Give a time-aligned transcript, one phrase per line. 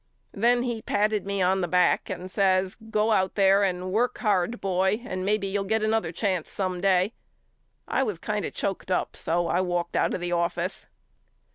[0.31, 4.59] Then he patted me on the back and says Go out there and work hard
[4.59, 7.13] boy and maybe you'll get another chance some day.
[7.87, 10.87] I was kind of choked up so I walked out of the office.